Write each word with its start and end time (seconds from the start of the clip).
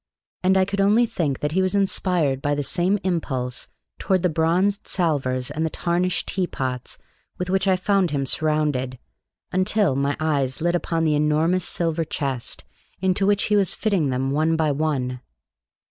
And 0.41 0.57
I 0.57 0.65
could 0.65 0.81
only 0.81 1.05
think 1.05 1.41
that 1.41 1.51
he 1.51 1.61
was 1.61 1.75
inspired 1.75 2.41
by 2.41 2.55
the 2.55 2.63
same 2.63 2.97
impulse 3.03 3.67
toward 3.99 4.23
the 4.23 4.29
bronzed 4.29 4.87
salvers 4.87 5.51
and 5.51 5.63
the 5.63 5.69
tarnished 5.69 6.27
teapots 6.27 6.97
with 7.37 7.51
which 7.51 7.67
I 7.67 7.75
found 7.75 8.09
him 8.09 8.25
surrounded, 8.25 8.97
until 9.51 9.95
my 9.95 10.17
eyes 10.19 10.59
lit 10.59 10.73
upon 10.73 11.03
the 11.03 11.13
enormous 11.13 11.65
silver 11.65 12.03
chest 12.03 12.65
into 12.99 13.27
which 13.27 13.43
he 13.43 13.55
was 13.55 13.75
fitting 13.75 14.09
them 14.09 14.31
one 14.31 14.55
by 14.55 14.71
one. 14.71 15.21